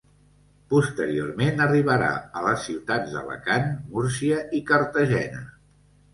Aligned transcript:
Posteriorment 0.69 1.61
arribarà 1.65 2.07
a 2.39 2.43
les 2.47 2.65
ciutats 2.71 3.13
d'Alacant, 3.17 3.71
Múrcia 3.93 4.41
i 4.59 4.65
Cartagena. 4.73 5.47